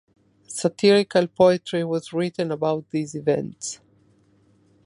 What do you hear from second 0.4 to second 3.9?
Satirical poetry was written about these events.